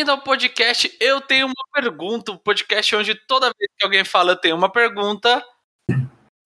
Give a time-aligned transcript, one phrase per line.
[0.00, 4.32] Bem-vindo ao podcast Eu Tenho Uma Pergunta, um podcast onde toda vez que alguém fala
[4.32, 5.44] eu tenho uma pergunta,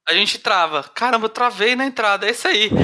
[0.09, 0.83] a gente trava.
[0.83, 2.69] Caramba, eu travei na entrada, é isso aí.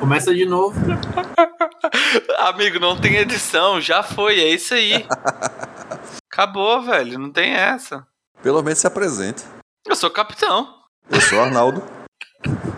[0.00, 0.76] Começa de novo.
[2.48, 5.06] Amigo, não tem edição, já foi, é isso aí.
[6.28, 8.04] Acabou, velho, não tem essa.
[8.42, 9.44] Pelo menos se apresente.
[9.86, 10.82] Eu sou capitão.
[11.08, 11.80] Eu sou Arnaldo.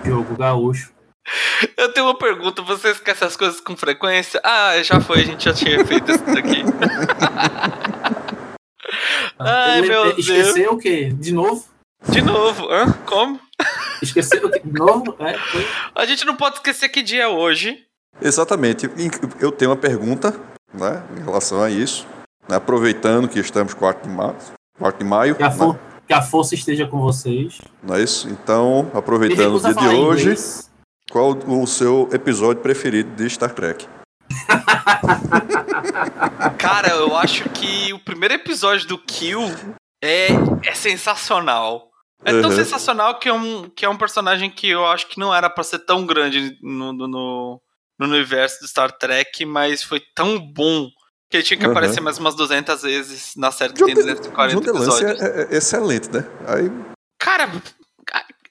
[0.04, 0.97] Jogo gaúcho.
[1.76, 4.40] Eu tenho uma pergunta, você esquece as coisas com frequência?
[4.44, 6.62] Ah, já foi, a gente já tinha feito isso daqui.
[9.38, 10.18] Ai, Ele- meu Deus.
[10.18, 11.10] Esqueceu o quê?
[11.12, 11.64] De novo?
[12.08, 12.92] De novo, hã?
[13.06, 13.40] Como?
[14.02, 14.60] Esqueceu o quê?
[14.64, 15.14] De novo?
[15.20, 15.66] É, foi.
[15.94, 17.78] A gente não pode esquecer que dia é hoje.
[18.20, 18.88] Exatamente.
[19.40, 20.34] Eu tenho uma pergunta
[20.72, 22.06] né, em relação a isso.
[22.48, 24.52] né, aproveitando que estamos 4 de março.
[24.78, 25.34] 4 de maio.
[25.34, 27.58] Que, a né, for- que a força esteja com vocês.
[27.82, 28.28] não é isso?
[28.30, 30.67] Então, aproveitando o dia de hoje, inglês.
[31.10, 33.86] Qual o seu episódio preferido de Star Trek?
[36.58, 39.40] Cara, eu acho que o primeiro episódio do Kill
[40.02, 40.28] é,
[40.64, 41.88] é sensacional.
[42.24, 42.56] É tão Uhum.
[42.56, 45.62] sensacional que é, um, que é um personagem que eu acho que não era pra
[45.62, 47.60] ser tão grande no, no, no-
[48.00, 50.88] universo do Star Trek, mas foi tão bom
[51.30, 51.70] que ele tinha que Uhum.
[51.72, 55.22] aparecer mais umas 200 vezes na série que John tem De- 240 John DeLancey episódios.
[55.22, 56.24] é, é- é excelente, né?
[56.46, 56.70] Aí,
[57.20, 57.50] Cara,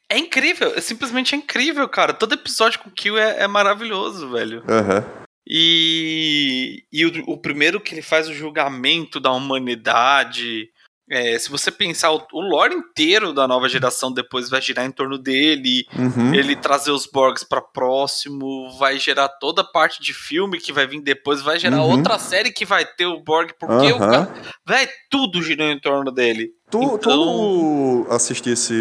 [0.10, 2.14] é incrível, é simplesmente incrível, cara.
[2.14, 4.64] Todo episódio com o Kill é, é maravilhoso, velho.
[4.68, 5.04] aham.
[5.50, 10.70] E, e o, o primeiro que ele faz o julgamento da humanidade.
[11.10, 14.92] É, se você pensar, o, o lore inteiro da nova geração depois vai girar em
[14.92, 15.86] torno dele.
[15.98, 16.34] Uhum.
[16.34, 20.86] Ele trazer os Borgs pra próximo, vai gerar toda a parte de filme que vai
[20.88, 21.92] vir depois, vai gerar Uhum.
[21.98, 24.26] outra série que vai ter o Borg, porque o Aham.
[24.26, 24.34] cara,
[24.66, 26.52] vai tudo girando em torno dele.
[26.70, 28.74] Tu, Então- tu assistisse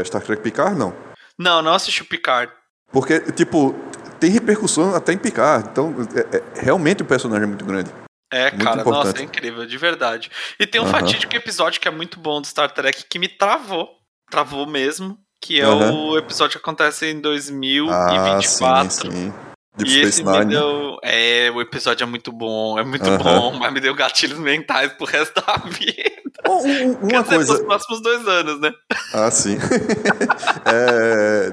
[0.00, 0.94] é, Star Trek Picard, não?
[1.38, 2.52] Não, não assisti o Picard.
[2.92, 3.74] Porque, tipo,
[4.20, 5.68] tem repercussão até em Picard.
[5.72, 7.90] Então, é- é- realmente o personagem é muito grande.
[8.32, 9.06] É, Muito cara, importante.
[9.06, 10.30] nossa, é incrível, de verdade.
[10.58, 10.92] E tem um Aham.
[10.92, 13.88] fatídico episódio que é muito bom do Star Trek que me travou.
[14.30, 15.16] Travou mesmo.
[15.40, 15.92] Que é Aham.
[15.92, 18.90] o episódio que acontece em Ah, 2024.
[18.90, 19.32] sim, sim.
[19.76, 20.44] Deep E Space esse me Nine.
[20.46, 20.50] né?
[20.52, 20.96] deu.
[21.02, 23.18] É, o episódio é muito bom, é muito Aham.
[23.18, 26.22] bom, mas me deu gatilhos mentais pro resto da vida.
[26.48, 27.54] Um- um- Quer uma dizer, coisa.
[27.54, 28.72] pros próximos dois anos, né?
[29.12, 29.58] Ah, sim.
[30.66, 31.50] é,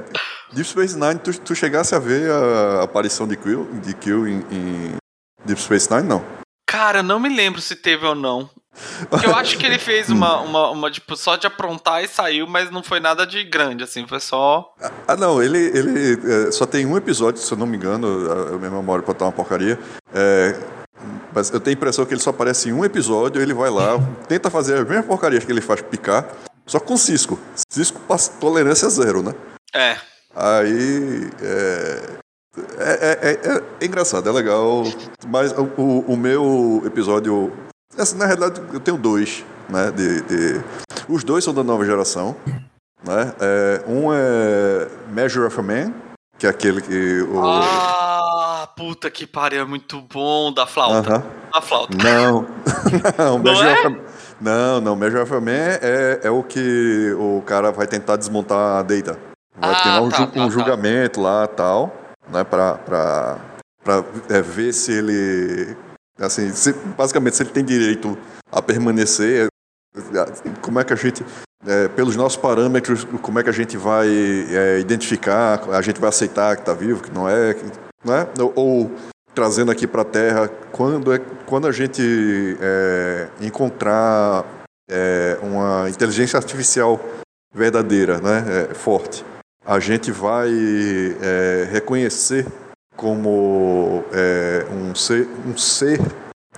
[0.54, 4.40] Deep Space Nine, tu, tu chegasse a ver a aparição de Kill, de Kill em,
[4.52, 4.96] em
[5.46, 6.26] Deep Space Nine, não?
[6.72, 8.50] Cara, eu não me lembro se teve ou não.
[9.10, 12.48] Porque eu acho que ele fez uma, uma, uma, tipo, só de aprontar e saiu,
[12.48, 14.74] mas não foi nada de grande, assim, foi só.
[15.06, 18.56] Ah, não, ele, ele é, só tem um episódio, se eu não me engano, a,
[18.56, 19.78] a minha memória pode estar uma porcaria.
[20.14, 20.58] É,
[21.36, 24.00] mas eu tenho a impressão que ele só aparece em um episódio, ele vai lá,
[24.30, 26.26] tenta fazer a mesma porcaria que ele faz Picar,
[26.66, 27.38] só com Cisco.
[27.70, 29.36] Cisco passa tolerância zero, né?
[29.76, 29.98] É.
[30.34, 31.30] Aí.
[31.42, 32.21] É,
[32.80, 34.84] é, é, é- é engraçado, é legal.
[35.28, 37.52] Mas o, o- o meu episódio.
[37.98, 39.92] assim, na realidade, eu tenho dois, né?
[39.92, 40.62] De, de-
[41.08, 42.36] os dois são da nova geração.
[43.04, 43.34] Né?
[43.40, 45.94] É, um é Measure of a Man,
[46.38, 47.22] que é aquele que.
[47.24, 51.16] O, Ah, puta que pariu, é muito bom da flauta.
[51.16, 51.24] Aham.
[51.54, 51.98] A flauta.
[52.02, 52.46] Não,
[53.18, 53.74] não, Measure é?
[53.74, 55.52] of a, não, não, Measure of a Man
[55.82, 59.18] é, é o que o cara vai tentar desmontar a Data.
[59.60, 60.50] Vai Ah, ter um, tá, ju- tá, um tá.
[60.50, 61.94] julgamento lá tal,
[62.30, 62.80] né, pra
[64.30, 65.76] é, ver se ele,
[66.20, 68.18] assim, se- basicamente se ele tem direito
[68.52, 69.48] a permanecer,
[69.96, 71.26] é, como é que a gente,
[71.66, 76.10] é, pelos nossos parâmetros, como é que a gente vai é, identificar, a gente vai
[76.10, 77.56] aceitar que está vivo, que não é,
[78.06, 78.28] né?
[78.40, 78.92] ou, ou
[79.34, 84.46] trazendo aqui para a Terra, quando, é, quando a gente é, encontrar
[84.90, 87.00] é, uma inteligência artificial
[87.54, 89.26] verdadeira, né, é, forte,
[89.66, 90.50] a gente vai
[91.22, 92.46] é, reconhecer
[92.96, 96.00] como é, um, ser, um ser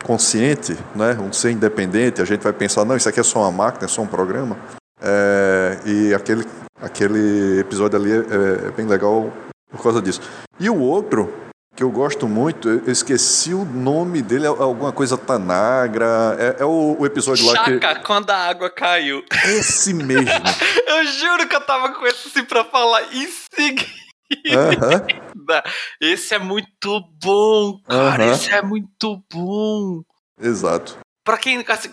[0.04, 3.52] consciente, né, um ser independente, a gente vai pensar, não, isso aqui é só uma
[3.52, 4.58] máquina, é só um programa.
[5.02, 6.46] É, e aquele,
[6.82, 9.32] aquele episódio ali é, é bem legal
[9.70, 10.22] por causa disso.
[10.60, 11.34] E o outro,
[11.76, 16.66] que eu gosto muito, eu esqueci o nome dele, é alguma coisa Tanagra, é, é
[16.66, 17.80] o, o episódio lá que...
[17.80, 19.24] Chaca, quando a água caiu.
[19.46, 20.30] Esse mesmo.
[20.88, 24.04] Eu juro que eu tava com esse assim pra falar em seguida.
[24.52, 25.64] Aham.
[26.00, 28.24] Esse é muito bom, cara.
[28.24, 28.34] Aham.
[28.34, 30.04] Esse é muito bom.
[30.40, 30.98] Exato.
[31.24, 31.66] Pra quem.
[31.68, 31.90] Assim,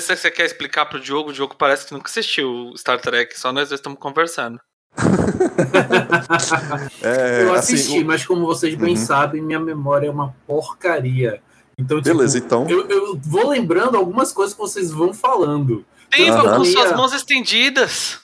[0.00, 3.68] você quer explicar pro Diogo, o Diogo parece que nunca assistiu Star Trek, só nós
[3.68, 4.60] dois estamos conversando.
[7.02, 9.04] É, eu assim, assisti, o- mas como vocês bem Uhum.
[9.04, 11.40] sabem, minha memória é uma porcaria.
[11.78, 12.66] Então, tipo, Beleza, então.
[12.68, 15.84] eu, eu vou lembrando algumas coisas que vocês vão falando.
[16.10, 18.20] Tempo com suas mãos estendidas.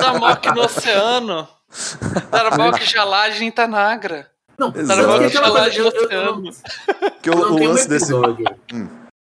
[0.00, 1.48] Damok no oceano.
[2.30, 4.28] Darmok Jalagem em Tanagra.
[4.58, 6.42] Não, eu, eu, oceano.
[7.22, 8.44] Que eu o, o lance desse, episódio.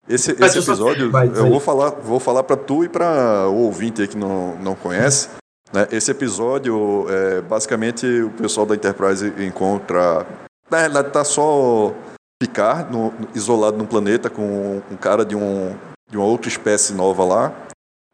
[0.08, 4.08] esse, esse episódio, eu vou falar, vou falar para tu e para o ouvinte aí
[4.08, 5.30] que não, não conhece.
[5.74, 5.88] Né?
[5.92, 10.26] Esse episódio, é, basicamente, o pessoal da Enterprise encontra.
[10.70, 11.94] Na realidade, tá só
[12.42, 15.76] Picard no- isolado num planeta com um cara de, um,
[16.10, 17.54] de uma outra espécie nova lá,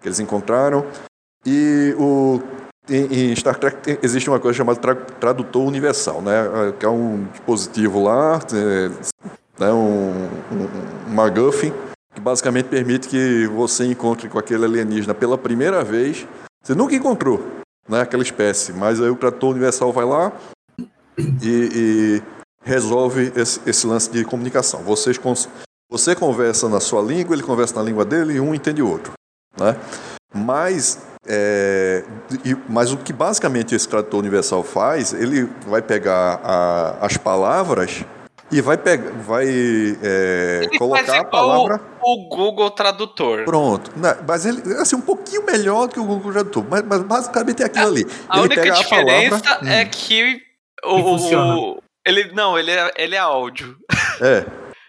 [0.01, 0.85] que eles encontraram.
[1.45, 2.41] E o,
[2.89, 6.73] em, Star Trek existe uma coisa chamada tra- tradutor universal, né?
[6.79, 8.89] que é um dispositivo lá, é,
[9.59, 9.71] né?
[9.71, 11.73] um, um, um MacGuffin,
[12.13, 16.25] que basicamente permite que você encontre com aquele alienígena pela primeira vez.
[16.69, 17.43] Você nunca encontrou
[17.87, 17.99] né?
[18.01, 20.31] aquela espécie, mas aí o tradutor universal vai lá
[21.17, 21.31] e,
[21.73, 22.23] e
[22.63, 24.83] resolve esse, esse lance de comunicação.
[24.83, 25.19] Vocês
[25.89, 29.13] você conversa na sua língua, ele conversa na língua dele e um entende o outro.
[29.59, 29.75] Né?
[30.31, 32.03] Mas, é,
[32.69, 38.05] mas o que basicamente esse tradutor universal faz, ele vai pegar a- as palavras
[38.51, 39.45] e vai, pegar, vai
[40.01, 41.81] é, colocar a palavra.
[42.01, 43.45] o Google Tradutor.
[43.45, 43.91] Pronto.
[44.27, 46.65] Mas ele, assim, um pouquinho melhor do que o Google Tradutor.
[46.69, 48.07] Mas, mas basicamente é aquilo ali.
[48.27, 49.69] A ele única pega a diferença palavra.
[49.73, 50.41] é Hum, que
[50.83, 53.75] o, o- ele não, ele é, ele é áudio.
[54.21, 54.45] É.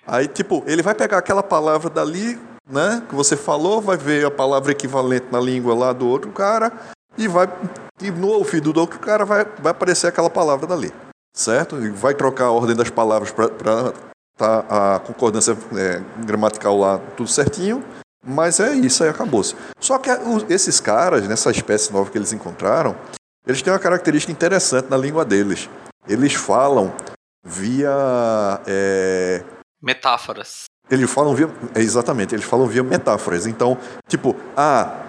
[0.07, 2.37] Aí, tipo, ele vai pegar aquela palavra dali,
[2.69, 3.01] né?
[3.09, 6.73] Que você falou, vai ver a palavra equivalente na língua lá do outro cara
[7.17, 7.49] e vai.
[8.03, 10.93] E no ouvido do outro cara vai, vai aparecer aquela palavra dali.
[11.35, 11.81] Certo?
[11.81, 13.93] E vai trocar a ordem das palavras para
[14.37, 17.85] tá a concordância é, gramatical lá tudo certinho.
[18.25, 19.55] Mas é isso, aí acabou-se.
[19.79, 20.11] Só que
[20.49, 22.95] esses caras, nessa espécie nova que eles encontraram,
[23.47, 25.69] eles têm uma característica interessante na língua deles.
[26.07, 26.93] Eles falam
[27.45, 28.61] via.
[28.67, 29.43] é,
[29.83, 30.65] Metáforas.
[30.91, 31.49] eles falam via.
[31.75, 33.47] é, exatamente, eles falam via metáforas.
[33.47, 35.07] Então, tipo, ah,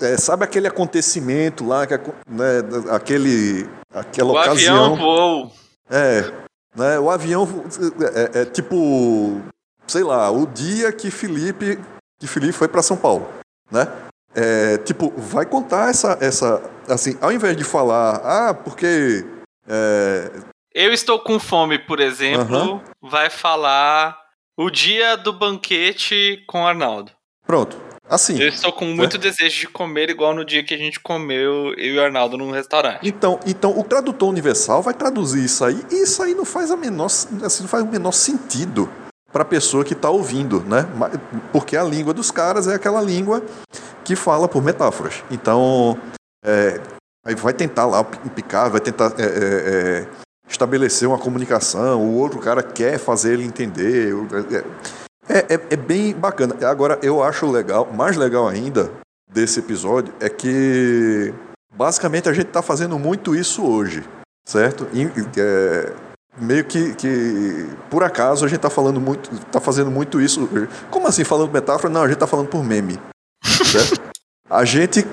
[0.00, 1.94] é, sabe aquele acontecimento lá, que,
[2.28, 2.58] né,
[2.90, 4.92] aquele, aquela O ocasião.
[4.92, 5.52] avião voou.
[5.88, 6.22] É,
[6.76, 7.48] né, o avião
[8.34, 9.40] é, é tipo,
[9.86, 11.78] sei lá, o dia que Felipe,
[12.20, 13.28] que Felipe foi para São Paulo,
[13.70, 13.88] né?
[14.32, 19.24] É, tipo, vai contar essa, essa, assim, ao invés de falar, ah, porque
[19.66, 20.30] é,
[20.72, 24.16] Eu estou com fome, por exemplo, vai falar
[24.56, 27.10] o dia do banquete com o Arnaldo.
[27.44, 27.76] pronto,
[28.10, 28.38] assim.
[28.38, 31.94] Eu estou com muito desejo de comer igual no dia que a gente comeu, eu
[31.94, 32.98] e o Arnaldo num restaurante.
[33.02, 36.76] Então, então o tradutor universal vai traduzir isso aí e isso aí não faz a
[36.76, 38.90] menor, assim, não faz o menor sentido
[39.32, 40.86] para a pessoa que está ouvindo, né?
[41.52, 43.42] Porque a língua dos caras é aquela língua
[44.04, 45.22] que fala por metáforas.
[45.30, 45.96] Então,
[46.44, 46.80] é,
[47.24, 50.06] aí vai tentar lá picar, vai tentar é, é, é,
[50.48, 52.02] estabelecer uma comunicação.
[52.02, 54.12] O outro cara quer fazer ele entender.
[55.30, 56.56] É, é- é bem bacana.
[56.68, 58.90] Agora, eu acho legal, mais legal ainda
[59.32, 61.32] desse episódio é que
[61.72, 64.02] basicamente a gente está fazendo muito isso hoje,
[64.44, 64.88] certo?
[64.92, 65.04] E,
[65.38, 65.92] é,
[66.36, 70.48] meio que, que por acaso a gente está falando muito, tá fazendo muito isso.
[70.90, 71.92] Como assim falando metáfora?
[71.92, 72.98] Não, a gente está falando por meme,
[73.64, 74.00] certo?
[74.50, 75.06] A gente,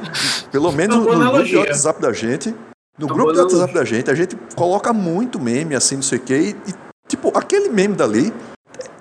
[0.51, 1.57] pelo menos no grupo de.
[1.57, 2.55] WhatsApp da gente,
[2.97, 6.21] no grupo de WhatsApp da gente, a gente coloca muito meme, assim, não sei o
[6.21, 6.33] quê,
[6.65, 6.73] e, e,
[7.07, 8.33] tipo, aquele meme dali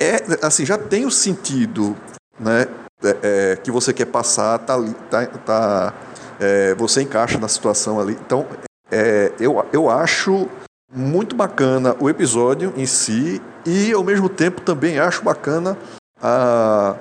[0.01, 1.97] é, assim, já tem o sentido,
[2.39, 2.67] né,
[3.03, 3.17] é,
[3.53, 4.77] é, que você quer passar, tá
[5.11, 5.95] tá, tá,
[6.41, 8.13] é, você encaixa na situação ali.
[8.13, 8.47] Então,
[8.91, 10.49] é, eu, eu acho
[10.93, 15.77] muito bacana o episódio em si e, ao mesmo tempo, também acho bacana
[16.23, 16.97] a,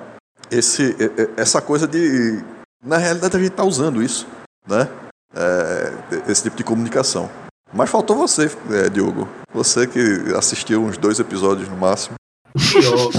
[0.50, 0.96] esse,
[1.36, 2.42] essa coisa de...
[2.84, 4.26] Na realidade, a gente está usando isso,
[4.66, 4.88] né?
[5.34, 5.92] É,
[6.30, 7.30] esse tipo de comunicação.
[7.72, 8.50] Mas faltou você,
[8.92, 9.28] Diogo.
[9.52, 10.00] Você que
[10.36, 12.16] assistiu uns dois episódios no máximo.
[12.56, 13.10] O pior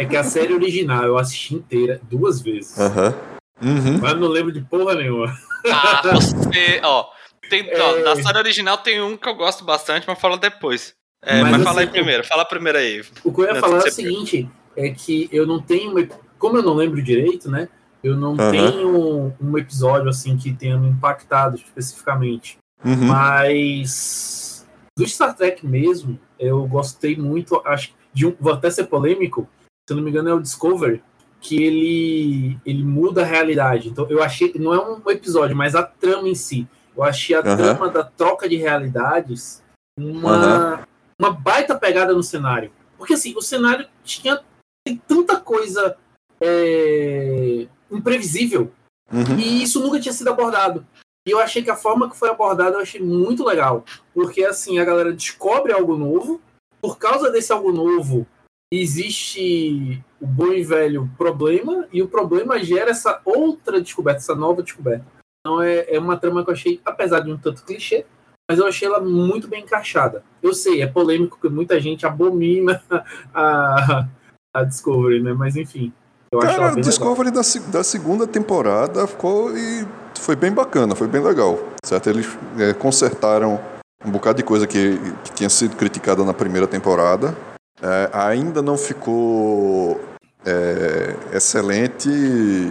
[0.00, 2.78] é que a série original eu assisti inteira duas vezes.
[2.78, 3.14] Aham.
[3.62, 3.98] Uhum.
[4.02, 5.32] Mas não lembro de porra nenhuma.
[5.70, 7.06] Ah, você, ó,
[7.48, 8.02] tem, ó, É.
[8.02, 10.94] da série original tem um que eu gosto bastante, mas fala depois.
[11.22, 13.02] É, Mas mas, assim, fala aí primeiro, fala primeiro aí.
[13.24, 15.90] O que eu ia Não, falar é o seguinte: é que eu não tenho.
[15.92, 16.06] uma-
[16.38, 17.68] Como eu não lembro direito, né?
[18.04, 18.50] Eu não Aham.
[18.50, 22.58] tenho um episódio assim que tenha me impactado especificamente.
[22.84, 23.06] Uhum.
[23.06, 29.46] Mas do Star Trek mesmo, eu gostei muito, acho de um, vou até ser polêmico,
[29.86, 31.02] se eu não me engano é o Discovery,
[31.38, 33.90] que ele ele muda a realidade.
[33.90, 36.66] Então eu achei, não é um episódio, mas a trama em si.
[36.96, 37.56] Eu achei a Aham.
[37.56, 39.62] trama da troca de realidades
[39.98, 40.86] uma
[41.20, 42.72] uma baita pegada no cenário.
[42.96, 44.40] Porque assim, o cenário tinha
[44.82, 45.98] tem tanta coisa
[46.40, 48.72] é, imprevisível
[49.12, 49.38] Uhum.
[49.38, 50.84] e isso nunca tinha sido abordado.
[51.28, 53.84] E eu achei que a forma que foi abordada eu achei muito legal.
[54.14, 56.40] Porque assim, a galera descobre algo novo.
[56.80, 58.26] Por causa desse algo novo,
[58.72, 61.86] existe o bom e velho problema.
[61.92, 65.04] E o problema gera essa outra descoberta, essa nova descoberta.
[65.40, 68.04] Então é, é uma trama que eu achei, apesar de um tanto clichê,
[68.48, 70.24] mas eu achei ela muito bem encaixada.
[70.42, 72.82] Eu sei, é polêmico que muita gente abomina
[73.34, 74.08] a,
[74.54, 75.32] a Discovery, né?
[75.32, 75.92] Mas enfim.
[76.32, 79.86] Eu Cara, bem Discovery da, da segunda temporada ficou e
[80.18, 81.58] foi bem bacana, foi bem legal.
[81.84, 82.10] Certo?
[82.10, 82.26] Eles
[82.58, 83.60] é, consertaram
[84.04, 87.34] um bocado de coisa que, que tinha sido criticada na primeira temporada.
[87.82, 90.00] É, ainda não ficou
[90.44, 92.08] é, excelente,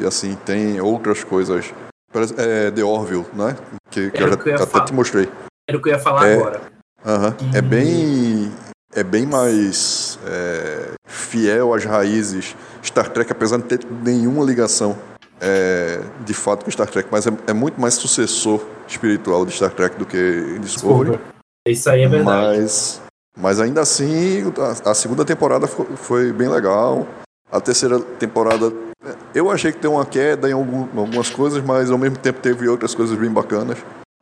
[0.08, 1.74] assim, tem outras coisas.
[2.38, 3.58] É, The Orville, né?
[3.92, 5.30] Que, que eu já que eu até te mostrei.
[5.68, 6.36] Era o que eu ia falar É.
[6.36, 6.62] agora.
[7.06, 7.36] Aham.
[7.54, 8.52] É E- bem.
[8.98, 14.98] É bem mais é, fiel às raízes Star Trek, apesar de não ter nenhuma ligação
[15.42, 19.72] é, de fato com Star Trek, mas é, é muito mais sucessor espiritual de Star
[19.72, 21.20] Trek do que Discovery.
[21.68, 22.58] Isso aí é verdade.
[22.60, 23.02] mas,
[23.38, 24.44] mas ainda assim,
[24.86, 27.08] a, a segunda temporada foi, foi bem legal.
[27.52, 28.72] A terceira temporada,
[29.34, 32.68] eu achei que tem uma queda em algum- algumas coisas, mas ao mesmo tempo teve
[32.68, 33.78] outras coisas bem bacanas.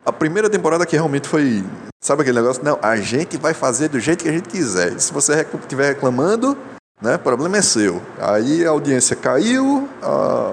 [0.06, 1.64] A primeira temporada que realmente foi.
[2.04, 2.64] Sabe aquele negócio?
[2.64, 5.00] Não, a gente vai fazer do jeito que a gente quiser.
[5.00, 6.58] Se você estiver reclamando,
[7.02, 8.02] né, o problema é seu.
[8.20, 10.52] Aí a audiência caiu, a,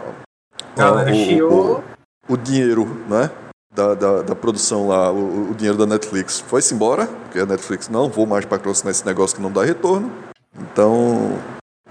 [0.81, 1.85] Galera o- o- chiou.
[2.29, 3.31] o dinheiro, né?
[3.73, 7.89] Da, da, da produção lá, o, o dinheiro da Netflix foi-se embora, porque a Netflix
[7.89, 10.11] não vou mais patrocinar esse negócio que não dá retorno.
[10.59, 11.39] Então,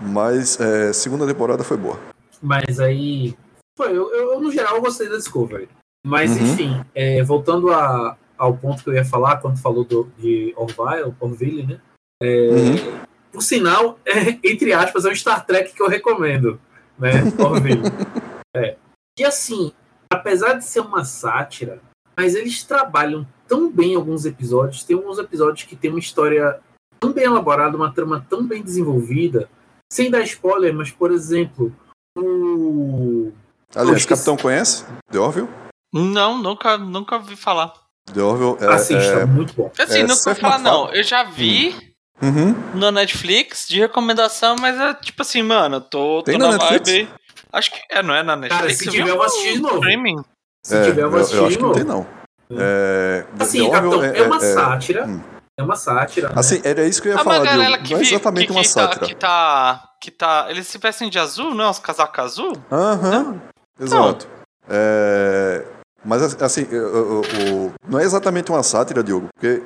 [0.02, 1.98] mas é, segunda temporada foi boa.
[2.42, 3.34] Mas aí.
[3.78, 5.70] Pô, eu, eu, no geral, eu gostei da Discovery.
[6.06, 6.44] Mas, Uhum.
[6.44, 11.14] enfim, é, voltando a, ao ponto que eu ia falar quando falou do, de Orville,
[11.20, 11.80] Orville, né?
[12.22, 13.00] É, Uhum.
[13.32, 16.60] Por sinal, é, entre aspas, é um Star Trek que eu recomendo,
[16.98, 17.12] né?
[17.40, 17.84] Orville.
[18.60, 18.78] é.
[19.18, 19.72] E assim,
[20.12, 21.82] apesar de ser uma sátira,
[22.18, 24.84] mas eles trabalham tão bem alguns episódios.
[24.84, 26.60] Tem alguns episódios que tem uma história
[27.00, 29.50] tão bem elaborada, uma trama tão bem desenvolvida.
[29.92, 31.74] Sem dar spoiler, mas, por exemplo,
[32.18, 33.32] o.
[33.76, 34.08] Aliás, esqueci.
[34.26, 34.86] Capitão conhece?
[35.12, 35.50] The Orville?
[35.94, 37.74] Não, nunca, nunca ouvi falar.
[38.14, 38.74] The Orville é.
[38.74, 39.72] Assista, é- muito bom.
[39.78, 40.90] Assim, É, nunca ouvi falar, não.
[40.94, 41.76] Eu já vi
[42.22, 42.54] Uhum.
[42.78, 46.90] na Netflix de recomendação, mas é tipo assim, mano, tô, tô na na Netflix?
[46.92, 47.10] vibe.
[47.52, 48.78] Acho que é, não é na Netflix?
[48.78, 49.76] se Eu tiver, eu vou assistir de novo.
[49.78, 50.24] Streaming.
[50.66, 51.80] Se É, tiver, eu vou eu, assistir eu acho de que não novo.
[51.80, 52.08] tem, não.
[52.52, 55.06] É, The Assim, Orville Capitão, é, uma é- sátira.
[55.06, 55.22] hum.
[55.58, 56.30] É uma sátira.
[56.30, 56.36] né?
[56.38, 57.84] Assim, era isso que eu ia A falar, Magarela Diogo.
[57.84, 59.06] que, Não é exatamente que, uma que tá, sátira.
[59.08, 59.84] que tá.
[60.02, 60.46] Que tá.
[60.50, 61.70] Eles se vestem de azul, não?
[61.70, 62.54] Os casacos azul?
[62.72, 63.42] Aham,
[63.80, 64.26] exato.
[64.70, 65.66] É,
[66.06, 69.62] mas assim, eu- eu- eu- não é exatamente uma sátira, Diogo, porque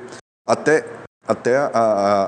[0.46, 0.84] até,
[1.28, 1.70] até a-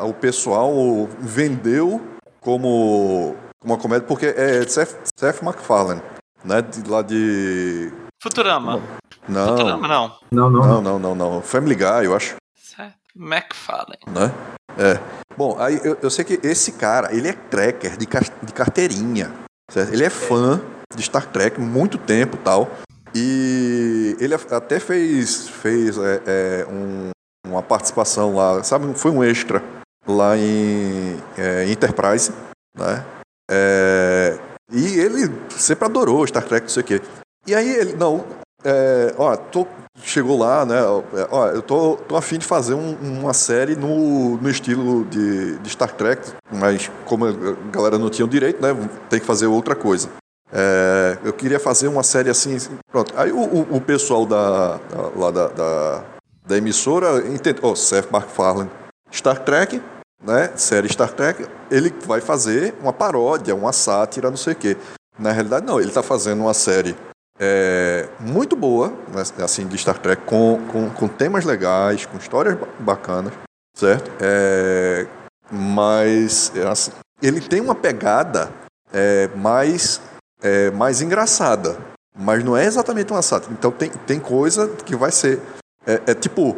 [0.00, 0.72] a- o pessoal
[1.18, 2.00] vendeu
[2.40, 3.34] como
[3.64, 6.02] uma comédia, porque é Seth, Seth MacFarlane,
[6.44, 6.62] né?
[6.62, 7.92] De, lá de.
[8.22, 8.80] Futurama.
[9.28, 10.18] Não, Futurama, não.
[10.30, 10.60] Não, não.
[10.66, 11.42] não, não, não, não.
[11.42, 12.36] Family Guy, eu acho.
[12.58, 14.00] Seth MacFarlane.
[14.08, 14.32] né?
[14.78, 15.00] É.
[15.36, 19.32] Bom, aí eu, eu sei que esse cara, ele é tracker de, de carteirinha.
[19.70, 19.92] certo?
[19.92, 20.60] Ele é fã
[20.94, 22.70] de Star Trek muito tempo e tal.
[23.14, 27.10] E ele até fez, fez é, é, um-
[27.46, 28.92] uma participação lá, sabe?
[28.94, 29.62] Foi um extra
[30.06, 32.32] lá em é, Enterprise,
[32.76, 33.04] né?
[33.50, 34.38] É,
[34.72, 37.00] e ele sempre adorou Star Trek, não sei o quê.
[37.46, 38.24] E aí ele, não,
[38.64, 39.66] é, ó, tô,
[40.02, 40.80] chegou lá, né?
[41.30, 45.70] Ó, eu tô, tô afim de fazer um- uma série no, no estilo de, de
[45.70, 47.32] Star Trek, mas como a
[47.70, 48.74] galera não tinha o direito, né?
[49.08, 50.08] Tem que fazer outra coisa.
[50.52, 52.56] É, eu queria fazer uma série assim,
[52.90, 53.12] pronto.
[53.16, 56.04] Aí o, o, o pessoal da, da- lá da, da,
[56.46, 58.70] da emissora entendeu, ó, Seth MacFarlane,
[59.12, 59.80] Star Trek,
[60.26, 60.50] né?
[60.56, 64.76] Série Star Trek, ele vai fazer uma paródia, uma sátira, não sei o quê.
[65.18, 66.94] Na realidade, não, ele está fazendo uma série
[67.38, 72.54] é, muito boa, né, assim, de Star Trek, com, com, com temas legais, com histórias
[72.58, 73.32] ba- bacanas,
[73.74, 74.10] certo?
[74.20, 75.06] É,
[75.50, 76.90] mas é, assim,
[77.22, 78.50] ele tem uma pegada
[78.92, 80.00] é, mais,
[80.42, 81.76] é, mais engraçada,
[82.18, 83.52] mas não é exatamente uma sátira.
[83.52, 85.40] Então tem, tem coisa que vai ser.
[85.86, 86.56] É, é tipo.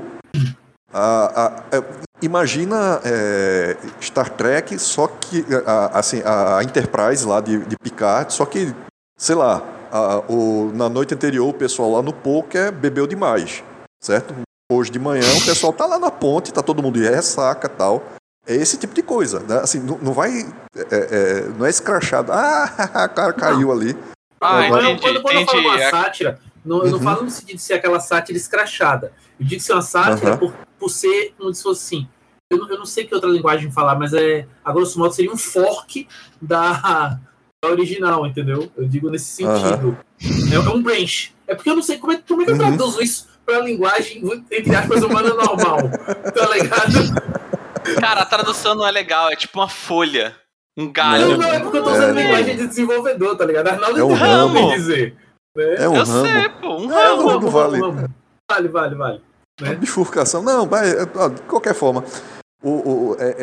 [0.93, 1.79] a- a-
[2.23, 5.45] imagina é, Star Trek, só que.
[5.67, 8.75] a- assim, a, Enterprise lá de, de Picard, só que,
[9.19, 13.63] sei lá, a- o, na noite anterior o pessoal lá no poker bebeu demais,
[14.03, 14.35] certo?
[14.71, 17.77] Hoje de manhã o pessoal tá lá na ponte, tá todo mundo de ressaca e
[17.77, 18.03] tal.
[18.47, 19.61] É esse tipo de coisa, né?
[19.63, 20.31] Assim, não, não vai.
[20.77, 22.33] é, é, não é escrachado.
[22.33, 22.71] Ah,
[23.11, 23.97] o cara caiu ali.
[24.41, 25.75] Ah, quando, eu- entendi, quando, quando eu falo entendi.
[25.75, 27.05] uma É- sátira, não, eu não Uhum.
[27.05, 29.13] falo no sentido de ser aquela sátira escrachada.
[29.39, 30.39] Eu digo que ser uma sátira Aham.
[30.39, 32.09] por, por ser, como se fosse assim.
[32.51, 35.31] Eu não, eu não sei que outra linguagem falar, mas é, a grosso modo seria
[35.33, 36.09] um fork
[36.41, 37.19] da,
[37.63, 38.71] da original, entendeu?
[38.77, 39.99] Eu digo nesse sentido.
[40.51, 41.35] É, é um branch.
[41.47, 42.61] É porque eu não sei como é, como é que eu Uhum.
[42.61, 45.79] traduzo isso pra linguagem, entre aspas, humana normal.
[46.35, 46.93] Tá ligado?
[48.01, 50.37] Cara, a tradução não é legal, é tipo uma folha.
[50.77, 51.31] Um galho.
[51.33, 53.69] Não, não, é porque eu tô usando É, linguagem de desenvolvedor, tá ligado?
[53.69, 54.75] Arnaldo É um entendeu o que eu ramo.
[54.77, 55.17] dizer.
[55.59, 55.75] Né?
[55.85, 56.27] É um Eu ramo.
[56.29, 56.77] sei, pô.
[56.79, 57.23] Um É, ramo.
[57.25, 57.81] não- não vale.
[58.51, 59.21] Vale, vale, vale.
[59.61, 59.75] Né?
[59.75, 62.05] Bifurcação, não, mas de qualquer forma.
[62.63, 63.37] O, o, é, é,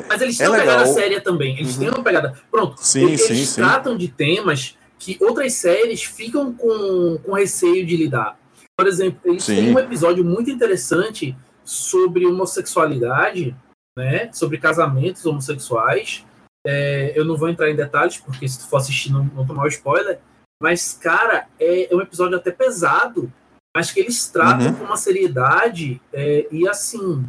[0.00, 0.78] é, Mas eles é têm uma legal.
[0.78, 1.56] pegada séria também.
[1.58, 2.34] Eles têm uma pegada.
[2.50, 3.60] Pronto, Sim, eles sim, sim.
[3.60, 8.36] tratam de temas que outras séries ficam com, com receio de lidar.
[8.76, 9.56] Por exemplo, eles Sim.
[9.56, 13.54] têm um episódio muito interessante sobre homossexualidade,
[13.96, 14.30] né?
[14.32, 16.24] Sobre casamentos homossexuais.
[16.66, 19.64] É, eu não vou entrar em detalhes, porque se tu for assistir, não, não tomar
[19.64, 20.18] o spoiler.
[20.62, 23.32] Mas, cara, é, é um episódio até pesado,
[23.74, 24.74] mas que eles tratam Uhum.
[24.74, 27.24] com uma seriedade é, e assim.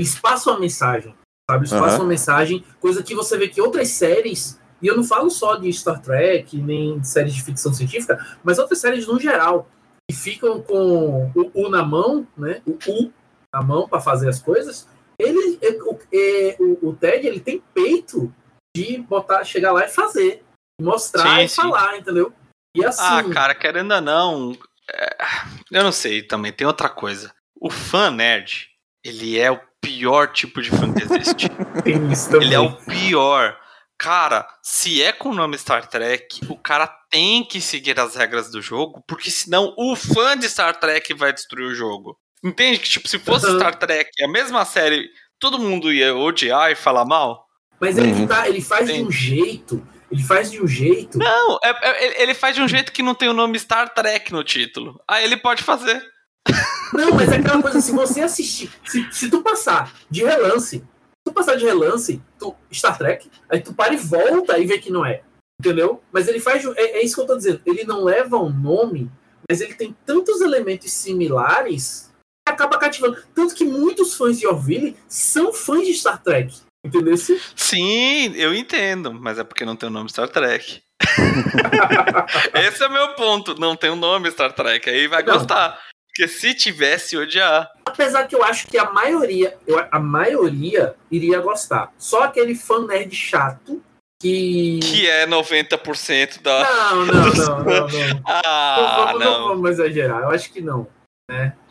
[0.00, 1.14] Eles passam a mensagem,
[1.50, 1.62] sabe?
[1.64, 1.82] Eles Aham.
[1.82, 5.56] passam a mensagem, coisa que você vê que outras séries, e eu não falo só
[5.56, 9.68] de Star Trek, nem de séries de ficção científica, mas outras séries no geral,
[10.08, 12.62] que ficam com o U na mão, né?
[12.66, 13.12] O U
[13.52, 14.86] na mão para fazer as coisas.
[15.18, 18.32] Ele, é, o, é, o, o Ted, ele tem peito
[18.76, 20.44] de botar, chegar lá e fazer,
[20.78, 21.56] mostrar Sim, e sim.
[21.56, 22.30] falar, entendeu?
[22.76, 24.56] E assim, Ah, cara, querendo ou não,
[24.90, 25.16] é,
[25.72, 27.32] eu não sei também, tem outra coisa.
[27.60, 28.68] O fã nerd,
[29.04, 31.48] ele é o pior tipo de fã que existe.
[31.84, 32.48] tem isso também.
[32.48, 33.56] ele é o pior.
[33.98, 38.50] Cara, se é com o nome Star Trek, o cara tem que seguir as regras
[38.50, 42.18] do jogo, porque senão o fã de Star Trek vai destruir o jogo.
[42.44, 43.56] Entende que, tipo, se fosse Uhum.
[43.58, 45.08] Star Trek, a mesma série,
[45.40, 47.46] todo mundo ia odiar e falar mal?
[47.80, 48.26] Mas ele, Uhum.
[48.26, 52.34] tá, ele faz de um jeito, ele faz de um jeito Não, é- é- ele-
[52.34, 55.00] faz de um jeito que não tem o nome Star Trek no título.
[55.08, 56.02] Aí ele pode fazer.
[56.92, 60.84] Não, mas é aquela coisa, se você assistir, se, se tu passar de relance, se
[61.24, 64.90] tu passar de relance, tu, Star Trek, aí tu para e volta e vê que
[64.92, 65.22] não é.
[65.60, 66.02] Entendeu?
[66.12, 66.64] Mas ele faz.
[66.76, 67.60] É, é isso que eu tô dizendo.
[67.64, 69.10] Ele não leva um nome,
[69.50, 72.10] mas ele tem tantos elementos similares
[72.46, 73.16] que acaba cativando.
[73.34, 76.54] Tanto que muitos fãs de Orville são fãs de Star Trek.
[76.86, 77.16] Entendeu?
[77.54, 80.82] Sim, eu entendo, mas é porque não tem o nome Star Trek.
[82.54, 83.58] Esse é o meu ponto.
[83.58, 84.88] Não tem o nome Star Trek.
[84.88, 85.34] Aí vai Não.
[85.34, 85.78] gostar.
[86.08, 87.70] Porque se tivesse, odiar.
[87.84, 89.54] Apesar que eu acho que a maioria,
[89.90, 91.92] a maioria iria gostar.
[91.98, 93.82] Só aquele fã nerd chato
[94.18, 94.80] que.
[94.80, 96.62] Que é 90% da.
[96.90, 98.22] Não, não, não, não, não.
[98.24, 99.48] Ah, não, vamos, não não.
[99.48, 100.22] vamos exagerar.
[100.22, 100.88] Eu acho que não.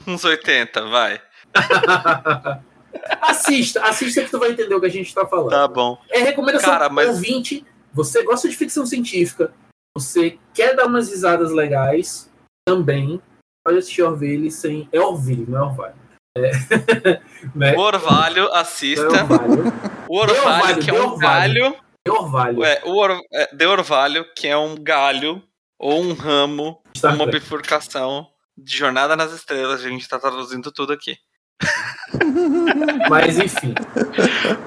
[0.05, 1.21] Uns 80, vai.
[3.21, 5.51] assista, assista que tu vai entender o que a gente tá falando.
[5.51, 5.97] Tá bom.
[6.09, 7.65] É recomendação Cara, mas- ouvinte.
[7.93, 9.53] Você gosta de ficção científica,
[9.97, 12.29] você quer dar umas risadas legais,
[12.67, 13.21] também
[13.65, 14.89] pode assistir Orville sem.
[14.91, 15.95] É Orville, não é Orvalho.
[16.37, 16.51] É.
[17.55, 17.73] né?
[17.77, 19.05] O Orvalho, Não é assista.
[19.07, 19.63] Orvalho.
[20.09, 21.19] O Orvalho, Orvalho, que é de um Orvalho.
[21.63, 21.75] galho.
[22.05, 22.63] É Orvalho.
[22.65, 25.41] É, o Or, é, de Orvalho, que é um galho
[25.79, 27.39] ou um ramo, Star uma Trek.
[27.39, 28.27] bifurcação
[28.57, 29.79] de Jornada nas Estrelas.
[29.85, 31.17] A gente tá traduzindo tudo aqui.
[33.09, 33.73] Mas enfim.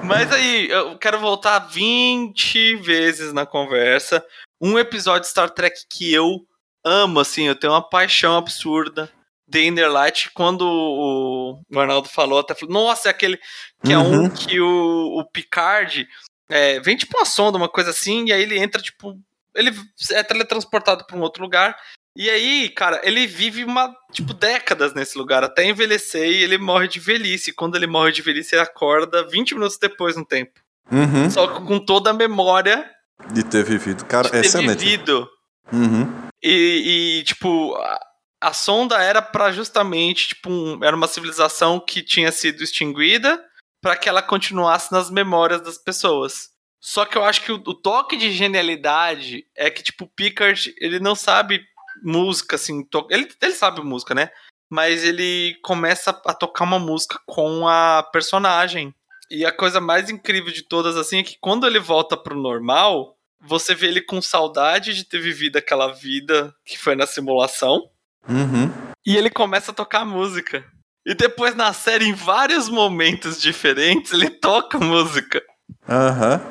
[0.03, 4.23] Mas aí, eu quero voltar 20 vezes na conversa.
[4.61, 6.45] Um episódio de Star Trek que eu
[6.83, 9.09] amo, assim, eu tenho uma paixão absurda.
[9.49, 11.29] The Inner Light, quando o
[11.71, 13.37] o Arnaldo falou, até falou, nossa, é aquele
[13.83, 14.29] que é um Uhum.
[14.29, 16.07] que o, o Picard
[16.49, 19.19] é, vem tipo uma sonda, uma coisa assim, e aí ele entra, tipo,
[19.55, 19.71] ele
[20.11, 21.75] é teletransportado para um outro lugar.
[22.21, 26.89] E aí, cara, ele vive uma, tipo, décadas nesse lugar, até envelhecer e ele morre
[26.89, 27.53] de velhice.
[27.53, 30.59] Quando ele morre de velhice, ele acorda 20 minutos depois no tempo.
[30.91, 31.29] Uhum.
[31.29, 32.85] Só que com toda a memória
[33.31, 34.03] De ter vivido.
[34.03, 34.83] Cara, de ter excelente.
[34.83, 35.29] vivido.
[35.71, 36.11] Uhum.
[36.43, 37.99] E, e, tipo, a,
[38.41, 43.41] a sonda era pra justamente, tipo, um- era uma civilização que tinha sido extinguida
[43.81, 46.49] pra que ela continuasse nas memórias das pessoas.
[46.81, 50.73] Só que eu acho que o, o toque de genialidade é que, tipo, o Picard,
[50.81, 51.63] ele não sabe
[52.03, 54.29] música, assim, to- ele, ele sabe música, né?
[54.69, 58.93] Mas ele começa a tocar uma música com a personagem.
[59.31, 63.15] E a coisa mais incrível de todas, assim, é que quando ele volta pro normal,
[63.41, 67.89] você vê ele com saudade de ter vivido aquela vida que foi na simulação.
[68.27, 68.71] Uhum.
[69.05, 70.63] E ele começa a tocar música.
[71.05, 75.41] E depois na série, em vários momentos diferentes, ele toca música.
[75.87, 76.41] Aham.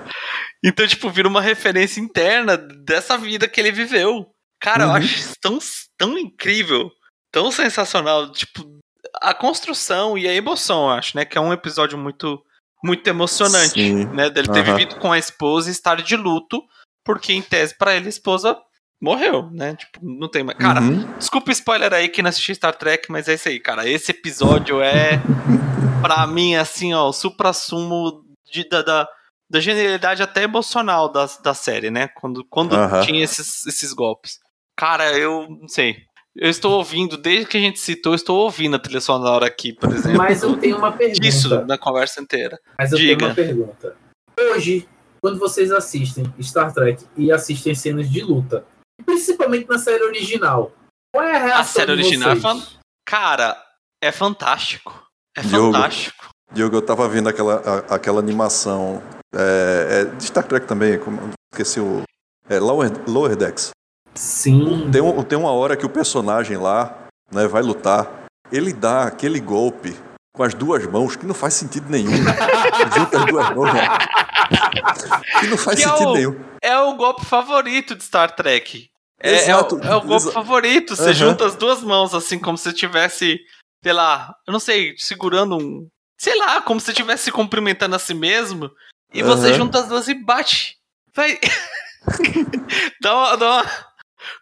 [0.65, 4.27] Então, tipo, vira uma referência interna dessa vida que ele viveu.
[4.61, 4.95] Cara, eu Uhum.
[4.97, 5.59] acho isso tão,
[5.97, 6.91] tão incrível,
[7.33, 8.31] tão sensacional.
[8.33, 8.79] Tipo,
[9.21, 11.25] a construção e a emoção, eu acho, né?
[11.25, 12.43] Que é um episódio muito,
[12.83, 14.05] muito emocionante, Sim.
[14.07, 14.29] né?
[14.31, 14.77] Dele ter Aham.
[14.77, 16.63] vivido com a esposa e estar de luto,
[17.05, 18.59] porque em tese, pra ele, a esposa
[19.01, 19.77] morreu, né?
[19.77, 20.59] Tipo, não tem mais.
[20.59, 21.07] Cara, Uhum.
[21.19, 23.89] desculpa o spoiler aí que não assisti Star Trek, mas é isso aí, cara.
[23.89, 25.21] Esse episódio é,
[26.03, 29.09] pra mim, assim, ó, o supra-sumo de- da, da,
[29.49, 32.09] da genialidade até emocional da, da série, né?
[32.09, 34.41] Quando, quando tinha esses, esses golpes.
[34.79, 35.97] Cara, eu não sei.
[36.37, 39.73] Eu estou ouvindo, desde que a gente citou, eu estou ouvindo a trilha sonora aqui,
[39.73, 40.19] por exemplo.
[40.19, 41.21] Mas eu tenho uma pergunta.
[41.21, 42.57] Disso na conversa inteira.
[42.79, 43.17] Mas eu Diga.
[43.17, 43.97] tenho uma pergunta.
[44.39, 44.89] Hoje,
[45.21, 48.65] quando vocês assistem Star Trek e assistem cenas de luta,
[49.05, 50.71] principalmente na série original,
[51.13, 52.63] qual é a reação série de original é fan-
[53.05, 53.61] Cara,
[54.01, 55.03] é fantástico.
[55.37, 55.73] É Diogo.
[55.73, 56.29] fantástico.
[56.53, 59.03] Diogo, eu tava vendo aquela, a- aquela animação
[59.35, 61.19] é, é, de Star Trek também, como,
[61.53, 62.03] esqueci o.
[62.49, 63.71] É, Lower, Lower Decks.
[64.19, 64.91] Sim.
[64.91, 69.39] Tem, um- tem uma hora que o personagem lá né, vai lutar, ele dá aquele
[69.39, 69.97] golpe
[70.35, 72.11] com as duas mãos que não faz sentido nenhum.
[72.97, 73.89] Junta as duas mãos, né?
[75.41, 76.45] Que não faz Que é sentido o- nenhum.
[76.61, 78.89] É o golpe favorito de Star Trek.
[79.21, 80.97] É, é o, é o golpe exa- favorito.
[80.97, 81.13] Você Aham.
[81.15, 83.39] junta as duas mãos, assim, como se tivesse,
[83.83, 85.89] sei lá, eu não sei, segurando um.
[86.21, 88.69] Sei lá, como se estivesse se cumprimentando a si mesmo.
[89.15, 89.55] E você Aham.
[89.57, 90.77] junta as duas e bate.
[91.15, 91.39] Vai.
[93.01, 93.37] dá uma.
[93.37, 93.88] Dá uma...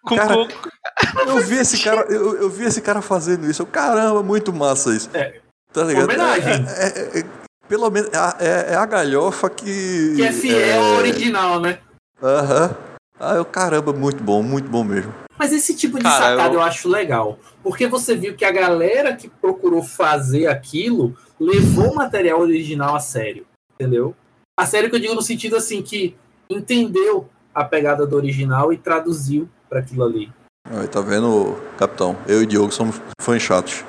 [0.03, 3.63] Com, Cara, com- Eu vi esse cara, eu, eu vi esse cara fazendo isso.
[3.63, 5.11] Eu, caramba, muito massa isso.
[5.15, 5.41] É.
[5.73, 6.05] Tá ligado?
[6.05, 6.65] Homenagem.
[6.69, 7.25] É, é- é-
[7.69, 10.15] pelo menos é, a- é- é a galhofa que.
[10.17, 11.79] Que é fiel ao original, né?
[12.23, 12.75] Aham.
[13.19, 15.13] Ah, eu, caramba, muito bom, muito bom mesmo.
[15.39, 16.61] Mas esse tipo de Cara, sacada eu...
[16.61, 17.39] eu- acho legal.
[17.63, 23.01] Porque você viu que a galera que procurou fazer aquilo levou o material original a
[23.01, 23.47] sério.
[23.75, 24.15] Entendeu?
[24.59, 26.17] A sério que eu digo no sentido assim que
[26.49, 30.33] entendeu a pegada do original e traduziu para aquilo ali.
[30.69, 32.17] Aí, tá vendo, capitão?
[32.27, 33.85] Eu e o Diogo somos fãs chatos.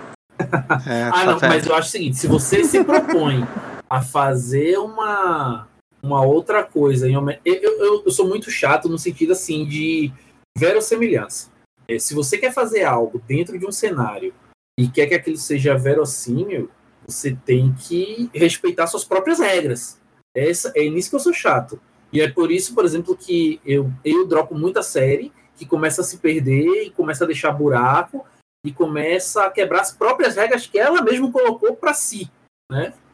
[0.86, 1.50] É, Ah, tá não, vendo?
[1.50, 3.47] mas eu acho o seguinte: se você se propõe
[3.89, 5.67] a fazer uma,
[6.04, 10.12] uma outra coisa, eu, eu, eu sou muito chato no sentido assim de
[10.58, 11.50] verossimilhança.
[11.88, 14.34] É, Se você quer fazer algo dentro de um cenário
[14.78, 16.69] e quer que aquilo seja verossímil,
[17.08, 19.97] você tem que respeitar suas próprias regras.
[20.36, 21.80] Essa, é nisso que eu sou chato.
[22.12, 26.04] E é por isso, por exemplo, que eu, eu dropo muita série que começa a
[26.04, 28.26] se perder e começa a deixar buraco
[28.65, 32.30] e começa a quebrar as próprias regras que ela mesma colocou para si.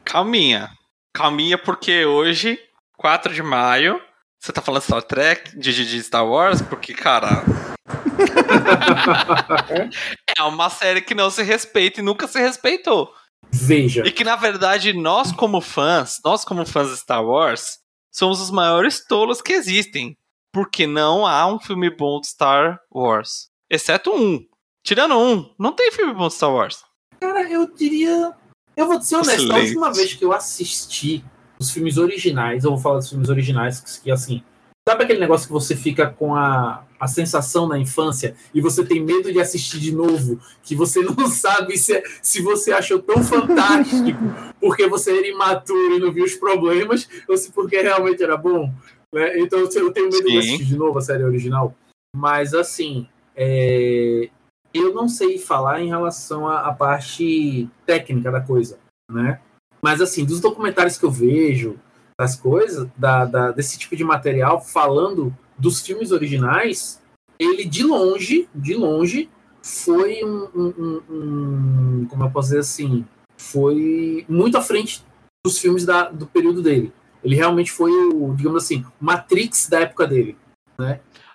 [0.04, 0.70] Calminha.
[1.16, 2.60] Calminha, porque hoje,
[2.98, 4.02] 4 de maio,
[4.42, 7.44] você tá falando Star Trek, de- de Star Wars, porque, cara.
[10.38, 13.14] é uma série que não se respeita e nunca se respeitou.
[13.52, 17.78] Veja, E que, na verdade, nós, como fãs, nós, como fãs de Star Wars,
[18.12, 20.18] somos os maiores tolos que existem.
[20.54, 23.50] Porque não há um filme bom de Star Wars.
[23.68, 24.46] Exceto um.
[24.86, 26.84] Tirando um, não tem filme bom de Star Wars.
[27.20, 28.34] cara, eu diria.
[28.78, 29.68] Eu vou ser honesto, a Excelente.
[29.68, 31.26] última vez que eu assisti
[31.60, 34.44] os filmes originais, eu vou falar dos filmes originais, que, assim.
[34.88, 39.02] Sabe aquele negócio que você fica com a, a sensação na infância e você tem
[39.02, 44.20] medo de assistir de novo, que você não sabe se, se você achou tão fantástico
[44.60, 48.74] porque você era imaturo e não viu os problemas, ou se porque realmente era bom?
[49.14, 49.40] Né?
[49.40, 51.74] Então eu tenho medo de assistir de novo a série original.
[52.16, 54.30] Mas assim, é,
[54.74, 58.78] eu não sei falar em relação à, à parte técnica da coisa,
[59.10, 59.40] né?
[59.82, 61.80] Mas assim, dos documentários que eu vejo,
[62.20, 67.02] das coisas, da, da- desse tipo de material, falando dos filmes originais,
[67.40, 69.30] ele de longe, de longe,
[69.62, 73.06] foi um, um- um- um- como eu posso dizer assim,
[73.38, 75.04] foi muito à frente
[75.46, 76.94] dos filmes da- do período dele.
[77.24, 80.38] Ele realmente foi o, digamos assim, Matrix da época dele.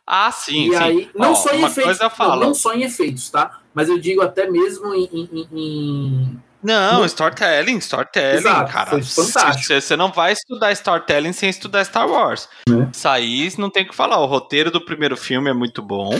[0.06, 0.76] Ah, sim, e sim.
[0.76, 3.58] aí, não Ó, só em efeitos, não, não só em efeitos, tá?
[3.74, 7.04] Mas eu digo até mesmo em, em- em- Não, Não.
[7.04, 8.90] storytelling, storytelling, Exato, cara.
[8.90, 9.80] foi fantástico.
[9.80, 12.48] Você não vai estudar storytelling sem estudar Star Wars.
[12.68, 12.90] Né?
[12.92, 14.18] Isso aí não tem o que falar.
[14.18, 16.18] O roteiro do primeiro filme é muito bom.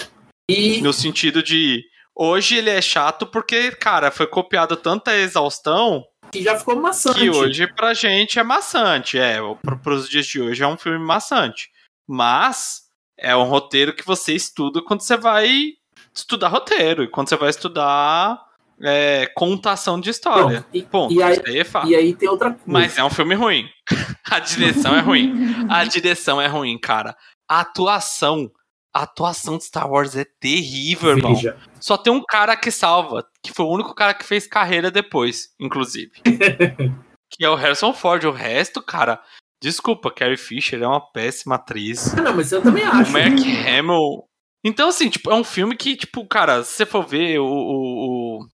[0.48, 1.83] e No sentido de.
[2.14, 7.18] Hoje ele é chato porque, cara, foi copiado tanta exaustão que já ficou maçante.
[7.18, 9.18] que hoje pra gente é maçante.
[9.18, 11.68] É, pro, pros dias de hoje é um filme maçante.
[12.08, 12.82] Mas
[13.18, 15.72] é um roteiro que você estuda quando você vai
[16.14, 17.02] estudar roteiro.
[17.04, 18.38] E quando você vai estudar
[18.82, 20.62] é, contação de história.
[20.62, 21.12] Pronto, e- Ponto.
[21.14, 21.88] e aí- Isso aí é fato.
[21.88, 22.64] E aí tem outra coisa.
[22.66, 23.68] Mas é um filme ruim.
[24.30, 25.32] A direção é ruim.
[25.68, 27.16] A direção é ruim, cara.
[27.50, 28.50] A atuação.
[28.98, 31.32] A atuação de Star Wars é terrível, irmão.
[31.37, 34.90] Veja, Só tem um cara que salva, que foi o único cara que fez carreira
[34.90, 36.11] depois, inclusive.
[37.30, 38.24] que é o Harrison Ford.
[38.24, 39.22] O resto, cara.
[39.62, 42.12] Desculpa, Carrie Fisher é uma péssima atriz.
[42.18, 43.12] Ah, não, mas eu também O acho.
[43.12, 44.24] Mark Hamill.
[44.64, 47.44] Então, assim, tipo, é um filme que, tipo, cara, se você for ver o.
[47.44, 48.46] o, o...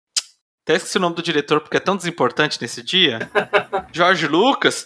[0.66, 3.18] Até esqueci o nome do diretor porque é tão desimportante nesse dia.
[3.92, 4.84] George Lucas.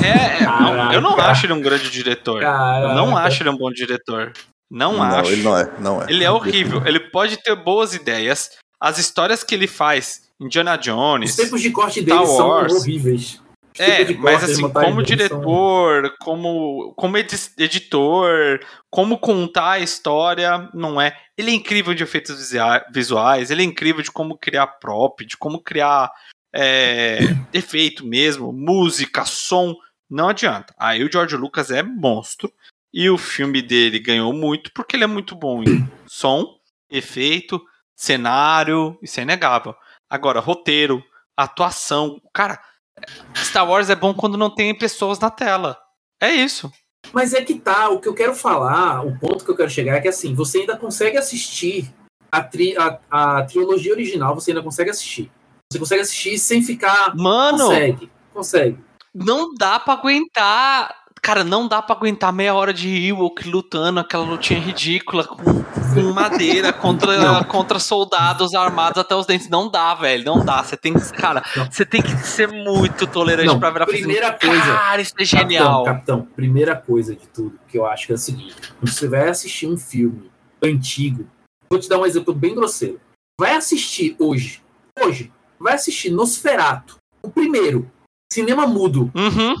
[0.00, 1.32] É, é- eu não Caraca.
[1.32, 2.40] acho ele um grande diretor.
[2.42, 4.32] Cara, Eu não acho ele um bom diretor.
[4.70, 5.32] Não, Não, acho.
[5.32, 6.06] ele não é, não é.
[6.08, 6.86] Ele é horrível.
[6.86, 8.50] Ele pode ter boas ideias.
[8.80, 11.36] As histórias que ele faz, Indiana Os Jones.
[11.36, 12.72] tempos de corte Star dele são Wars.
[12.72, 13.42] horríveis.
[13.74, 18.60] Os É, tempos de mas corte, as assim, como são- diretor, como, como edi- editor,
[18.90, 21.16] como contar a história, não é.
[21.36, 22.52] Ele é incrível de efeitos
[22.92, 26.10] visuais, ele é incrível de como criar prop, de como criar
[26.54, 27.18] é,
[27.52, 29.74] efeito mesmo, música, som.
[30.10, 30.74] Não adianta.
[30.78, 32.52] Aí o George Lucas é monstro.
[32.92, 36.56] E o filme dele ganhou muito porque ele é muito bom em som,
[36.90, 37.60] efeito,
[37.96, 39.74] cenário, isso é inegável.
[40.08, 41.02] Agora, roteiro,
[41.36, 42.20] atuação.
[42.34, 42.60] Cara,
[43.36, 45.78] Star Wars é bom quando não tem pessoas na tela.
[46.20, 46.70] É isso.
[47.12, 49.96] Mas é que tá, o que eu quero falar, o ponto que eu quero chegar
[49.96, 51.92] é que assim, você ainda consegue assistir
[52.30, 55.30] a, tri, a, a trilogia original, você ainda consegue assistir.
[55.72, 57.14] Você consegue assistir sem ficar.
[57.16, 57.66] Mano!
[57.66, 58.78] Consegue, consegue.
[59.14, 60.99] Não dá pra aguentar.
[61.22, 66.12] Cara, não dá pra aguentar meia hora de Ewok lutando aquela lutinha ridícula com, com
[66.14, 69.48] madeira contra, contra soldados armados até os dentes.
[69.48, 70.24] Não dá, velho.
[70.24, 70.62] Não dá.
[70.62, 71.12] Você tem que.
[71.12, 74.62] Cara, você tem que ser muito tolerante Não, pra virar primeira coisa.
[74.62, 75.84] Cara, isso é genial.
[75.84, 79.08] Capitão, capitão, primeira coisa de tudo que eu acho que é o seguinte: quando você
[79.08, 80.30] vai assistir um filme
[80.62, 81.26] antigo,
[81.70, 83.00] vou te dar um exemplo bem grosseiro.
[83.38, 84.62] Vai assistir hoje,
[85.02, 87.90] hoje, vai assistir Nosferato, o primeiro,
[88.30, 89.54] cinema mudo, Uhum.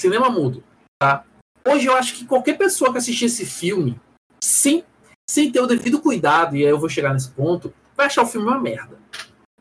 [0.00, 0.62] cinema mudo,
[1.04, 1.22] tá?
[1.66, 4.00] Hoje eu acho que qualquer pessoa que assistir esse filme,
[4.42, 4.82] sem,
[5.28, 8.26] sem ter o devido cuidado, e aí eu vou chegar nesse ponto, vai achar o
[8.26, 8.98] filme uma merda,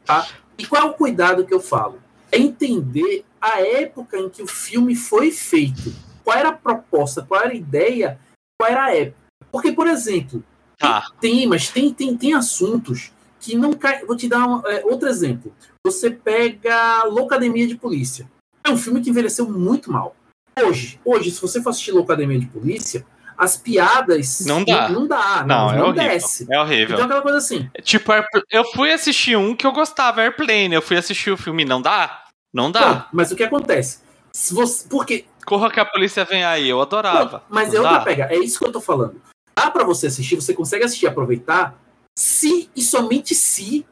[0.05, 0.25] tá?
[0.57, 1.99] E qual é o cuidado que eu falo?
[2.31, 5.93] É entender a época em que o filme foi feito.
[6.23, 8.17] Qual era a proposta, qual era a ideia,
[8.57, 9.17] qual era a época.
[9.51, 10.41] Porque, por exemplo,
[10.77, 11.11] Tá.
[11.19, 14.05] tem, mas tem, tem, tem assuntos que não caem.
[14.05, 15.53] Vou te dar um, é, outro exemplo.
[15.85, 18.29] Você pega Loucademia de Polícia.
[18.63, 20.15] É um filme que envelheceu muito mal.
[20.61, 23.05] Hoje, hoje, se você for assistir Loucademia de Polícia,
[23.37, 24.45] as piadas.
[24.45, 24.89] Não dá.
[24.89, 25.43] Não, dá.
[25.43, 26.09] Não, Não, é não horrível.
[26.09, 26.47] desce.
[26.51, 26.93] É horrível.
[26.95, 27.69] Então aquela coisa assim.
[27.81, 30.73] Tipo, Airpl- eu fui assistir um que eu gostava, Airplane.
[30.73, 31.65] Eu fui assistir o filme.
[31.65, 32.25] Não dá?
[32.53, 33.07] Não dá.
[33.11, 34.01] Mas o que acontece?
[34.31, 36.69] Se você, porque Corra que a polícia vem aí.
[36.69, 37.43] Eu adorava.
[37.49, 38.03] Mas Não é outra dá?
[38.05, 38.27] pega.
[38.31, 39.21] É isso que eu tô falando.
[39.57, 41.75] Dá pra você assistir, você consegue assistir e aproveitar
[42.17, 43.85] se e somente se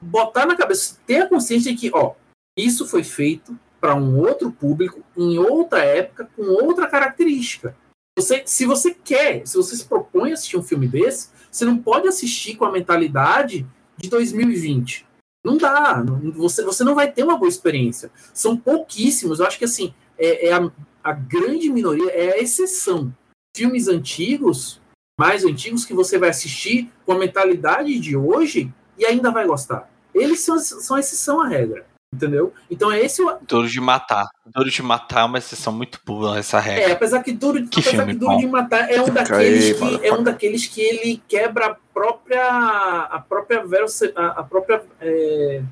[0.00, 2.12] botar na cabeça, ter a consciência de que, ó,
[2.56, 7.76] isso foi feito para um outro público, em outra época, com outra característica.
[8.18, 11.78] Você, se você quer, se você se propõe a assistir um filme desse, você não
[11.78, 15.06] pode assistir com a mentalidade de 2020.
[15.44, 16.02] Não dá.
[16.34, 18.10] Você, você não vai ter uma boa experiência.
[18.34, 19.38] São pouquíssimos.
[19.38, 20.70] Eu acho que assim, é, é a,
[21.02, 23.14] a grande minoria, é a exceção.
[23.56, 24.80] Filmes antigos,
[25.18, 29.90] mais antigos, que você vai assistir com a mentalidade de hoje e ainda vai gostar.
[30.12, 31.86] Eles são, são a exceção à regra.
[32.14, 32.54] Entendeu?
[32.70, 33.38] Então é esse o.
[33.42, 34.26] Duro de matar.
[34.46, 36.92] Duro de matar é uma exceção muito boa essa É, regra.
[36.94, 38.38] apesar que Duro, Que apesar filme que Duro bom.
[38.38, 40.00] de Matar é um daqueles aí, que mano.
[40.02, 45.62] é um daqueles que ele quebra a própria a própria verosse- a, a própria é,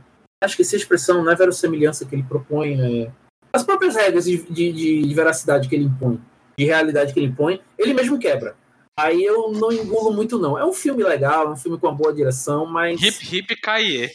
[0.45, 3.11] acho que essa expressão não é verossemelhança que ele propõe é,
[3.55, 4.73] as próprias regras de, de,
[5.03, 6.21] de veracidade que ele impõe
[6.59, 8.55] de realidade que ele impõe ele mesmo quebra
[8.99, 11.95] aí eu não engulo muito não é um filme legal é um filme com uma
[11.97, 14.11] boa direção mas Hip Hip Kaie.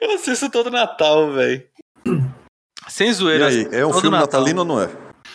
[0.00, 1.62] Eu assisto todo Natal, velho.
[2.88, 3.48] Sem E zoeira.
[3.48, 4.40] aí, é um filme Natal.
[4.40, 4.88] natalino ou não é?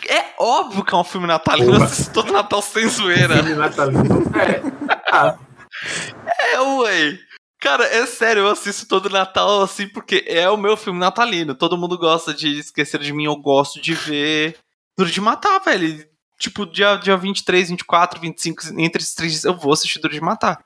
[0.08, 1.74] É óbvio que é um filme natalino.
[1.76, 3.36] Eu assisto todo Natal sem zoeira.
[3.42, 4.62] filme natalino é
[5.10, 5.38] ah,
[6.52, 7.18] É, ué.
[7.60, 11.54] Cara, é sério, eu assisto todo Natal assim porque é o meu filme natalino.
[11.54, 14.56] Todo mundo gosta de Esquecer de Mim, eu gosto de ver
[14.98, 16.04] Duro de Matar, velho.
[16.40, 20.20] Tipo, dia, dia 23, 24, 25, entre esses três dias, eu vou assistir Duro de
[20.20, 20.58] Matar.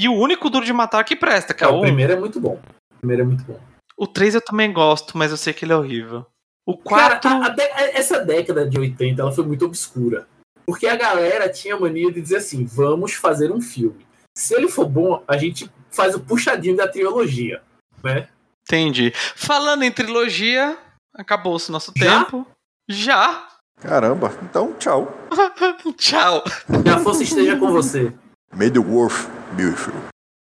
[0.00, 2.16] E o único Duro de Matar que presta, que é, é o o primeiro é
[2.16, 2.54] muito bom
[2.94, 3.58] o primeiro é muito bom
[3.96, 6.24] O 3 eu também gosto, mas eu sei que ele é horrível.
[6.66, 7.28] O Cara, 4.
[7.30, 10.26] a- a dé- essa década de 80 ela foi muito obscura.
[10.66, 14.06] Porque a galera tinha a mania de dizer assim: vamos fazer um filme.
[14.36, 17.60] Se ele for bom, a gente faz o puxadinho da trilogia.
[18.04, 18.28] Né?
[18.66, 19.12] Entendi.
[19.34, 20.78] Falando em trilogia,
[21.14, 22.24] acabou-se nosso Já?
[22.24, 22.46] tempo.
[22.88, 23.48] Já.
[23.80, 25.12] Caramba, então tchau.
[25.96, 26.44] Tchau.
[26.82, 28.12] Que a força esteja com você.
[28.54, 30.19] May the Wolf beautiful.